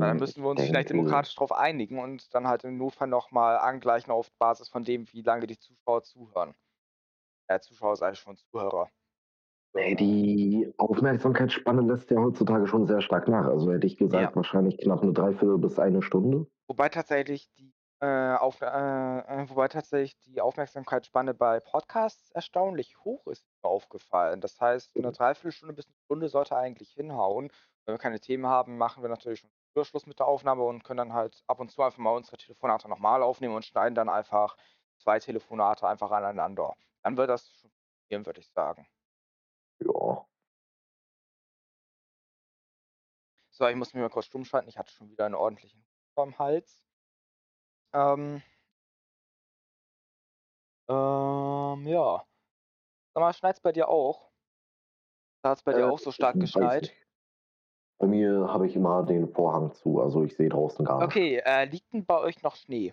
[0.00, 3.08] Weil dann Hm, müssen wir uns vielleicht demokratisch drauf einigen und dann halt im Notfall
[3.08, 6.54] noch mal angleichen auf Basis von dem, wie lange die Zuschauer zuhören.
[7.48, 8.90] Äh, Zuschauer sage ich schon, Zuhörer.
[9.74, 13.46] Ne, die Aufmerksamkeitsspanne lässt ja heutzutage schon sehr stark nach.
[13.46, 14.32] Also, hätte ich Ja.
[14.36, 16.46] gesagt, wahrscheinlich knapp 'ne 3/4 bis 1 Stunde.
[16.70, 23.26] Wobei tatsächlich die, äh, auf äh, äh, wobei tatsächlich die Aufmerksamkeitsspanne bei Podcasts erstaunlich hoch
[23.26, 24.40] ist, ist mir aufgefallen.
[24.40, 27.50] Das heißt, 'ne 3/4 Stunde bis 'ne Stunde sollte eigentlich hinhauen.
[27.86, 30.84] Wenn wir keine Themen haben, machen wir natürlich schon früher Schluss mit der Aufnahme und
[30.84, 33.94] können dann halt ab und zu einfach mal unsere Telefonate noch mal aufnehmen und schneiden
[33.94, 34.56] dann einfach
[34.98, 36.74] 2 Telefonate einfach aneinander.
[37.02, 38.86] Dann wird das schon funktionieren, würde ich sagen.
[39.80, 40.26] Ja.
[43.60, 44.68] So, ich muss mich mal kurz stumm schalten.
[44.68, 45.84] Ich hatte schon wieder 'n ordentlichen
[46.14, 46.78] vorm Hals.
[47.94, 48.42] Ähm
[50.88, 52.24] Ähm, ja.
[53.14, 54.30] Sag mal, schneit's bei dir auch?
[55.44, 56.80] Hat's bei dir Äh, auch so ich stark weiß geschneit?
[56.80, 56.94] nicht.
[58.00, 61.16] Bei mir habe ich immer den Vorhang zu, also ich sehe draußen gar nix.
[61.16, 62.92] Okay, äh, liegt 'n bei euch noch Schnee?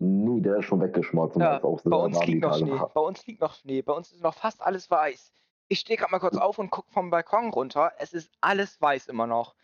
[0.00, 2.68] Ne, der ist schon weggeschmolzen, Ja, auch bei sehr uns warm liegt die noch Tage
[2.68, 2.70] Schnee.
[2.70, 2.94] war.
[2.94, 3.82] Bei uns liegt noch Schnee.
[3.82, 5.32] Bei uns ist noch fast alles weiß.
[5.68, 7.92] Ich stehe grad mal kurz auf und gucke vom Balkon runter.
[7.98, 9.54] Es ist alles weiß immer noch.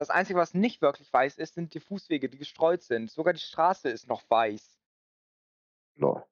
[0.00, 3.10] Das Einzige, was nicht wirklich weiß ist, sind die Fußwege, die gestreut sind.
[3.10, 4.76] Sogar die Straße ist noch weiß.
[5.96, 6.26] Ja.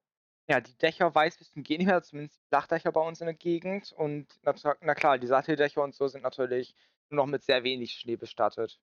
[0.49, 3.35] Ja, die Dächer weiß bis zum nicht mehr, zumindest die Flachdächer bei uns in der
[3.35, 3.93] Gegend.
[3.93, 6.75] Und na na klar, die Satteldächer und so sind natürlich
[7.09, 8.81] nur noch mit sehr wenig Schnee bestattet.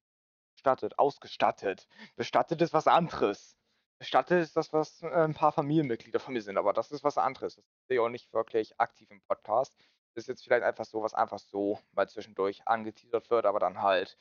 [0.55, 1.87] Bestattet, ausgestattet.
[2.15, 3.57] Bestattet ist was anderes.
[3.99, 7.17] Bestattet ist das, was, äh, 'n paar Familienmitglieder von mir sind, aber das ist was
[7.17, 7.55] anderes.
[7.55, 9.75] Das sehe ich auch nicht wirklich aktiv im Podcast.
[10.15, 13.81] Das ist jetzt vielleicht einfach so was einfach so mal zwischendurch angeteasert wird, aber dann
[13.81, 14.17] halt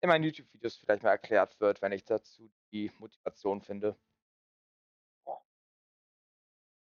[0.00, 3.96] in meinen YouTube-Videos vielleicht mal erklärt wird, wenn ich dazu die Motivation finde.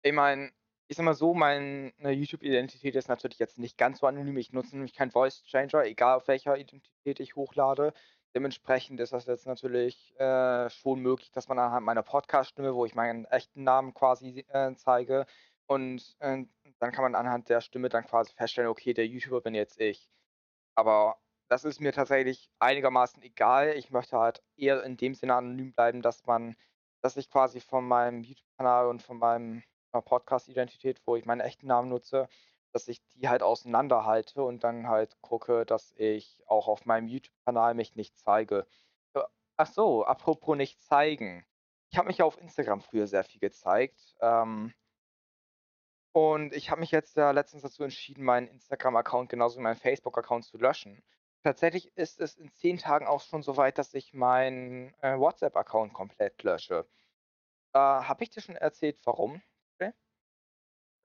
[0.02, 0.52] Ich meine,
[0.88, 4.36] ich sage mal so, meine YouTube-Identität ist natürlich jetzt nicht ganz so anonym.
[4.36, 7.92] Ich nutze nämlich keinen Voice Changer, egal auf welcher Identität ich hochlade.
[8.34, 12.94] Dementsprechend ist das jetzt natürlich, äh, schon möglich, dass man anhand meiner Podcast-Stimme, wo ich
[12.94, 15.26] meinen echten Namen quasi, äh, zeige
[15.66, 16.44] und, äh,
[16.80, 20.10] dann kann man anhand der Stimme dann quasi feststellen: „Okay, der YouTuber bin jetzt ich.“
[20.76, 23.74] Aber das ist mir tatsächlich einigermaßen egal.
[23.76, 26.57] Ich möchte halt eher in dem Sinne anonym bleiben, dass man
[27.04, 31.66] dass ich quasi von meinem YouTube-Kanal und von meinem, äh, Podcast-Identität, wo ich meinen echten
[31.66, 32.28] Namen nutze,
[32.72, 37.74] dass ich die halt auseinanderhalte und dann halt gucke, dass ich auch auf meinem YouTube-Kanal
[37.74, 38.66] mich nicht zeige.
[39.14, 39.20] Äh,
[39.59, 41.44] ach so, apropos nicht zeigen.
[41.90, 44.72] Ich habe mich ja auf Instagram früher sehr viel gezeigt, ähm
[46.16, 50.44] und ich habe mich jetzt ja letztens dazu entschieden, meinen Instagram-Account genauso wie meinen Facebook-Account
[50.44, 51.02] zu löschen.
[51.44, 55.92] Tatsächlich ist es in 10 Tagen auch schon so weit, dass ich meinen, äh, WhatsApp-Account
[55.92, 56.87] komplett lösche.
[57.74, 59.42] Äh, habe ich dir schon erzählt, warum?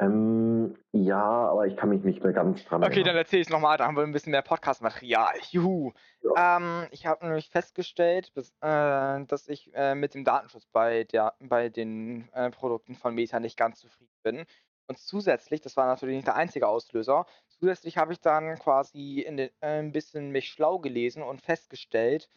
[0.02, 3.18] Ähm, ja, aber ich kann mich nicht mehr ganz dran Okay, dann erinnern.
[3.18, 5.34] erzähle ich's noch mal, da haben wir 'n bisschen mehr Podcast-Material.
[5.52, 5.92] Juhu.
[6.22, 6.32] Ja.
[6.34, 11.36] Ähm, ich habe nämlich festgestellt, dass äh, dass ich, äh, mit dem Datenschutz bei der
[11.40, 14.46] bei den, äh, Produkten von Meta nicht ganz zufrieden bin.
[14.90, 19.38] Und zusätzlich, das war natürlich nicht der einzige Auslöser, zusätzlich habe ich dann quasi den
[19.38, 22.28] äh, 'n bisschen mich schlau gelesen und festgestellt,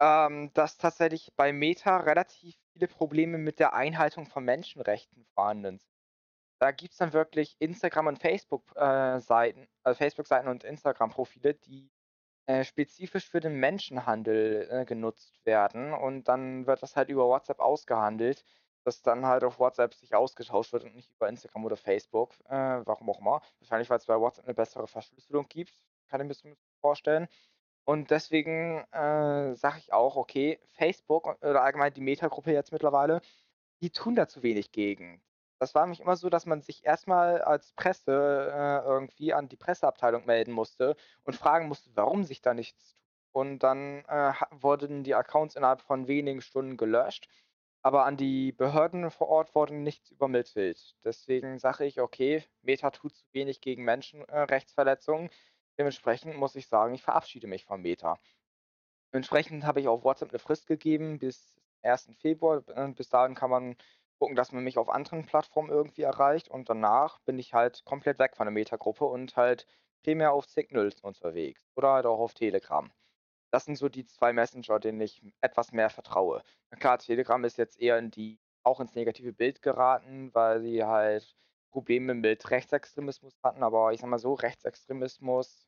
[0.00, 5.90] ähm, dass tatsächlich bei Meta relativ viele Probleme mit der Einhaltung von Menschenrechten vorhanden sind.
[6.60, 11.90] Da gibt's dann wirklich Instagram und Facebook äh, äh, Facebook-Seiten und Instagram-Profile, die,
[12.46, 15.92] äh, spezifisch für den Menschenhandel, äh, genutzt werden.
[15.94, 18.44] Und dann wird das halt über WhatsApp ausgehandelt,
[18.84, 22.82] dass dann halt auf WhatsApp sich ausgetauscht wird und nicht über Instagram oder Facebook, äh,
[22.86, 23.42] warum auch immer.
[23.60, 25.74] Wahrscheinlich, weil's bei WhatsApp 'ne bessere Verschlüsselung gibt,
[26.08, 27.28] kann ich mir zumindest vorstellen.
[27.86, 33.20] Und deswegen, äh, sage ich auch: „Okay, Facebook oder allgemein die Meta-Gruppe jetzt mittlerweile,
[33.82, 35.22] die tun da zu wenig gegen.“
[35.60, 38.12] Das war nämlich immer so, dass man sich erst mal als Presse,
[38.52, 43.00] äh, irgendwie an die Presseabteilung melden musste und fragen musste, warum sich da nichts tut.
[43.32, 47.28] Und dann, äh, wurden die Accounts innerhalb von wenigen Stunden gelöscht,
[47.82, 50.96] aber an die Behörden vor Ort wurde nichts übermittelt.
[51.04, 55.30] Deswegen sage ich: „Okay, Meta tut zu wenig gegen Menschen äh, Rechtsverletzungen.“
[55.78, 58.18] Dementsprechend muss ich sagen, ich verabschiede mich von Meta.
[59.12, 62.14] Entsprechend habe ich auf WhatsApp 'ne Frist gegeben bis 1.
[62.16, 62.62] Februar.
[62.96, 63.76] Bis dahin kann man
[64.18, 68.18] gucken, dass man mich auf anderen Plattformen irgendwie erreicht und danach bin ich halt komplett
[68.18, 69.66] weg von der Meta-Gruppe und halt
[70.04, 72.92] primär auf Signal unterwegs oder halt auch auf Telegram.
[73.50, 76.42] Das sind so die 2 Messenger, denen ich etwas mehr vertraue.
[76.78, 81.34] Klar, Telegram ist jetzt eher in die auch ins negative Bild geraten, weil sie halt
[81.70, 85.66] Probleme mit Rechtsextremismus hatten, aber ich sage mal so, Rechtsextremismus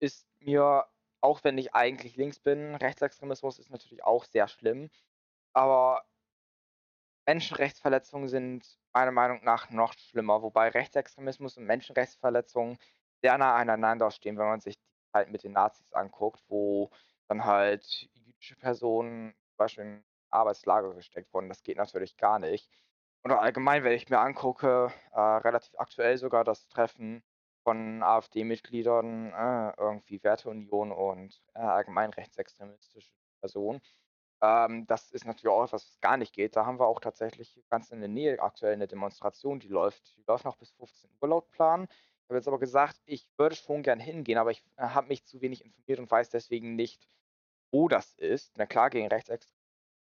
[0.00, 0.86] ist mir
[1.20, 4.90] auch wenn ich eigentlich links bin Rechtsextremismus ist natürlich auch sehr schlimm,
[5.52, 6.04] aber
[7.26, 12.78] Menschenrechtsverletzungen sind meiner Meinung nach noch schlimmer, wobei Rechtsextremismus und Menschenrechtsverletzungen
[13.22, 14.76] sehr nah aneinander stehen, wenn man sich
[15.12, 16.90] Zeit mit den Nazis anguckt, wo
[17.28, 21.48] dann halt jüdische Personen zum Beispiel in Arbeitslager gesteckt wurden.
[21.48, 22.70] Das geht natürlich gar nicht.
[23.24, 27.22] Oder allgemein, wenn ich mir angucke, äh, relativ aktuell sogar das Treffen
[27.64, 33.80] von AfD-Mitgliedern äh, irgendwie Werteunion und äh, allgemein rechtsextremistische Personen.
[34.40, 36.56] Ähm, das ist natürlich auch etwas, was gar nicht geht.
[36.56, 40.16] Da haben wir auch tatsächlich ganz in der Nähe aktuell eine Demonstration, die läuft.
[40.16, 41.88] Die läuft noch bis 15 Uhr laut Plan.
[42.28, 45.24] Ich habe jetzt aber gesagt, ich würde schon gern hingehen, aber ich äh, habe mich
[45.24, 47.08] zu wenig informiert und weiß deswegen nicht,
[47.70, 48.52] wo das ist.
[48.58, 49.56] Na klar, gegen Rechtsextremismus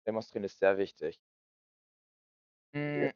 [0.08, 1.20] demonstrieren ist sehr wichtig.
[2.74, 3.12] Hm,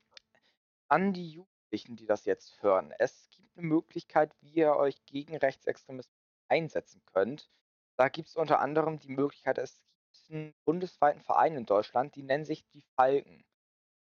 [0.89, 2.93] an die Jugendlichen, die das jetzt hören.
[2.99, 6.13] Es gibt eine Möglichkeit, wie ihr euch gegen Rechtsextremismus
[6.49, 7.49] einsetzen könnt.
[7.95, 9.81] Da gibt es unter anderem die Möglichkeit, es
[10.11, 13.45] gibt einen bundesweiten Verein in Deutschland, die nennen sich die Falken.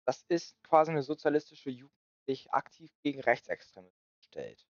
[0.05, 1.93] Das ist quasi eine sozialistische Jugend,
[2.25, 3.93] die sich aktiv gegen Rechtsextremismus
[4.25, 4.65] stellt.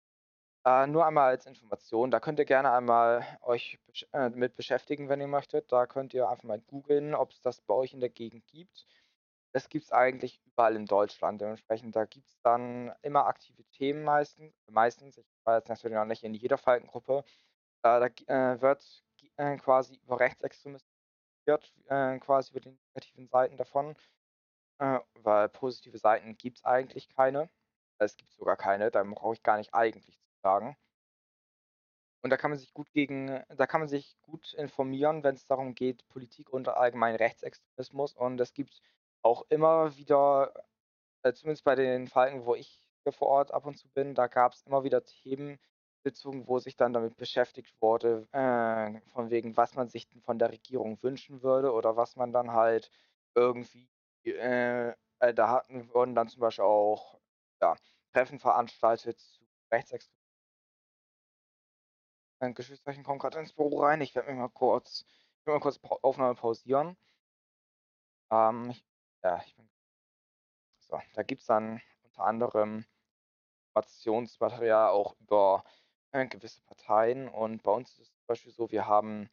[0.66, 5.10] Äh, nur einmal als Information, da könnt ihr gerne einmal euch besch äh, mit beschäftigen,
[5.10, 5.72] wenn ihr möchtet.
[5.72, 8.88] Da könnt ihr einfach mal googeln, ob es das bei euch in der Gegend gibt.
[9.54, 11.42] Das gibt es eigentlich überall in Deutschland.
[11.42, 14.54] Dementsprechend, da gibt es dann immer aktive Themen meistens.
[14.70, 17.24] Meistens, ich war jetzt natürlich noch nicht in jeder Falkengruppe.
[17.84, 19.04] Äh, da äh, wird
[19.38, 20.88] äh, quasi über Rechtsextremismus
[21.88, 23.96] äh, quasi über die negativen Seiten davon.
[24.80, 27.50] Äh, weil positive Seiten gibt es eigentlich keine.
[28.00, 30.78] Es gibt sogar keine, da brauche ich gar nicht eigentlich zu sagen.
[32.22, 35.46] Und da kann man sich gut gegen, da kann man sich gut informieren, wenn es
[35.46, 38.14] darum geht, Politik und allgemein Rechtsextremismus.
[38.16, 38.82] Und es gibt
[39.24, 40.54] auch immer wieder,
[41.24, 44.28] äh, zumindest bei den Falken, wo ich hier vor Ort ab und zu bin, da
[44.28, 49.76] gab es immer wieder Themensitzungen, wo sich dann damit beschäftigt wurde, äh, von wegen, was
[49.76, 52.90] man sich von der Regierung wünschen würde oder was man dann halt
[53.36, 53.90] irgendwie,
[54.26, 57.20] äh, äh, da hatten, wurden dann zum Beispiel auch
[57.62, 57.76] ja,
[58.14, 60.23] Treffen veranstaltet zu Rechtsextremismus.
[62.44, 64.02] Mein Geschwisterchen kommt gerade ins Büro rein.
[64.02, 65.06] Ich werde mich mal kurz,
[65.40, 66.98] ich mal kurz Aufnahme pausieren.
[68.30, 68.86] Ähm, ich,
[69.24, 69.70] ja, ich bin.
[70.82, 72.86] So, da gibt es dann unter anderem
[73.70, 75.64] Informationsmaterial auch über
[76.12, 77.30] äh, gewisse Parteien.
[77.30, 79.30] Und bei uns ist es zum Beispiel so, wir haben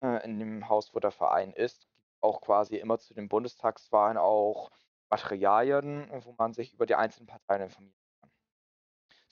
[0.00, 1.88] äh, in dem Haus, wo der Verein ist,
[2.20, 4.70] auch quasi immer zu den Bundestagswahlen auch
[5.10, 8.05] Materialien, wo man sich über die einzelnen Parteien informieren kann.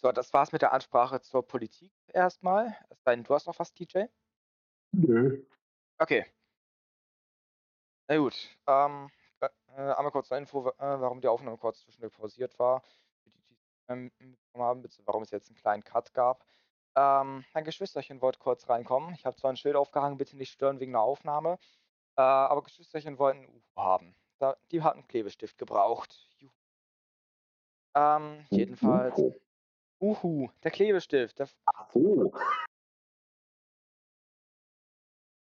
[0.04, 2.76] So, das war's mit der Ansprache zur Politik erstmal.
[2.90, 4.02] Es sei denn, du hast noch was, DJ?
[4.92, 5.42] Nö.
[5.96, 6.26] Okay.
[8.06, 8.34] Na gut.
[8.66, 9.48] Ähm, äh,
[9.80, 12.82] einmal kurz eine Info, äh, warum die Aufnahme kurz zwischendurch pausiert war.
[13.22, 13.56] Für die, die
[13.88, 16.44] ähm, mitbekommen haben, warum es jetzt einen kleinen Cut gab.
[16.96, 19.14] Ähm, mein Geschwisterchen wollte kurz reinkommen.
[19.14, 21.58] Ich habe zwar ein Schild aufgehangen, bitte nicht stören wegen der Aufnahme.
[22.16, 24.14] Äh, aber Geschwisterchen wollten UFO haben.
[24.36, 26.28] Da, die hatten einen Klebestift gebraucht.
[27.94, 29.18] Ähm, jedenfalls.
[29.18, 29.43] UFO.
[30.04, 31.38] Uhu, der Klebestift.
[31.38, 32.32] Der, Ach so.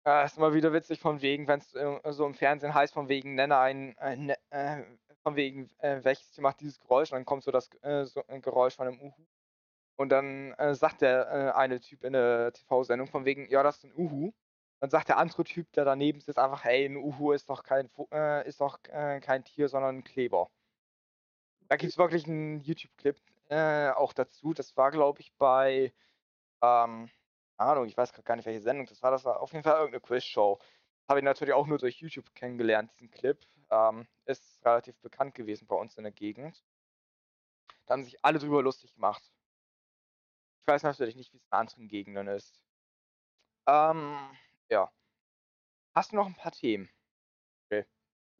[0.04, 3.08] äh, ist immer wieder witzig von wegen, wenn es äh, so im Fernsehen heißt, von
[3.08, 4.82] wegen, nenne ein, äh, ne, äh,
[5.22, 7.10] von wegen, äh, welches Tier macht dieses Geräusch?
[7.10, 9.26] Und dann kommt so das äh, so ein Geräusch von einem Uhu.
[9.96, 13.84] Und dann äh, sagt der eine Typ in der TV-Sendung von wegen, ja, das ist
[13.84, 14.32] ein Uhu.
[14.80, 17.90] Dann sagt der andere Typ, der daneben sitzt, einfach, hey, ein Uhu ist doch kein,
[18.46, 20.50] ist doch kein Tier, sondern ein Kleber.
[21.68, 23.14] Da gibt es wirklich einen YouTube-Clip
[23.50, 24.54] äh, auch dazu.
[24.54, 25.92] Das war, glaube ich, bei,
[26.62, 27.10] ähm,
[27.56, 29.10] Ahnung, ich weiß grad gar nicht, welche Sendung das war.
[29.10, 30.58] Das war auf jeden Fall irgendeine Quiz-Show.
[31.08, 33.44] Habe ich natürlich auch nur durch YouTube kennengelernt, diesen Clip.
[33.70, 36.64] Ähm, ist relativ bekannt gewesen bei uns in der Gegend.
[37.86, 39.32] Da haben sich alle drüber lustig gemacht.
[40.60, 42.60] Ich weiß natürlich nicht, wie es in anderen Gegenden ist.
[43.66, 44.16] Ähm,
[44.68, 44.90] ja.
[45.94, 46.88] Hast du noch ein paar Themen?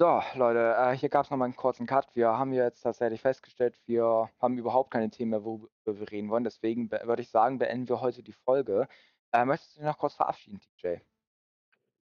[0.03, 2.09] So, Leute, äh, hier gab es nochmal einen kurzen Cut.
[2.15, 6.43] Wir haben jetzt tatsächlich festgestellt, wir haben überhaupt keine Themen mehr, worüber wir reden wollen.
[6.43, 8.89] Deswegen würde ich sagen, beenden wir heute die Folge.
[9.31, 10.95] Äh, möchtest du dich noch kurz verabschieden, DJ?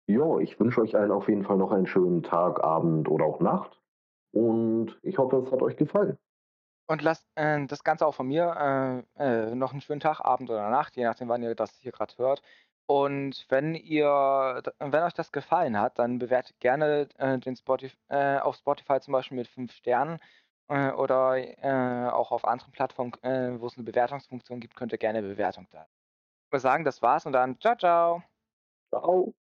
[0.05, 3.39] Jo, ich wünsche euch allen auf jeden Fall noch einen schönen Tag, Abend oder auch
[3.39, 3.81] Nacht.
[4.31, 6.19] Und ich hoffe, es hat euch gefallen.
[6.85, 10.51] Und lasst äh, das Ganze auch von mir äh, äh, noch einen schönen Tag, Abend
[10.51, 12.43] oder Nacht, je nachdem, wann ihr das hier gerade hört.
[12.87, 18.39] Und wenn ihr, wenn euch das gefallen hat, dann bewertet gerne äh, den Spotify, äh,
[18.39, 20.19] auf Spotify zum Beispiel mit 5 Sternen
[20.69, 24.97] äh, oder äh, auch auf anderen Plattformen, äh, wo es eine Bewertungsfunktion gibt, könnt ihr
[24.97, 25.85] gerne Bewertung da.
[26.45, 28.23] Ich würde sagen, das war's und dann ciao, ciao.
[28.89, 29.33] Ciao.